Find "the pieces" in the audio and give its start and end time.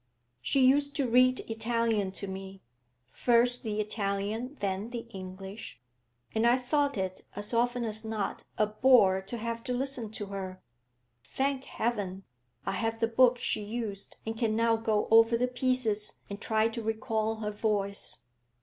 15.37-16.15